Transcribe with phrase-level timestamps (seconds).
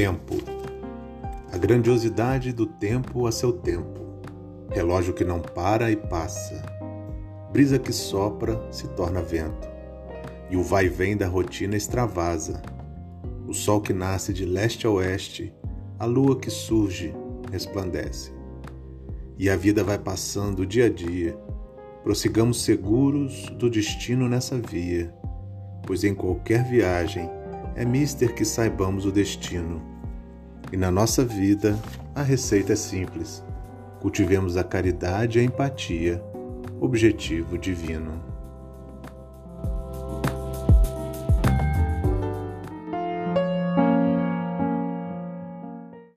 [0.00, 0.36] tempo.
[1.52, 4.00] A grandiosidade do tempo a seu tempo.
[4.70, 6.62] Relógio que não para e passa.
[7.52, 9.68] Brisa que sopra se torna vento.
[10.48, 12.62] E o vai vem da rotina extravasa.
[13.46, 15.52] O sol que nasce de leste a oeste,
[15.98, 17.14] a lua que surge,
[17.52, 18.32] resplandece.
[19.36, 21.36] E a vida vai passando dia a dia.
[22.02, 25.14] Prossigamos seguros do destino nessa via,
[25.86, 27.28] pois em qualquer viagem
[27.74, 29.80] é mister que saibamos o destino.
[30.72, 31.78] E na nossa vida,
[32.14, 33.42] a receita é simples.
[34.00, 36.22] Cultivemos a caridade e a empatia,
[36.80, 38.29] objetivo divino.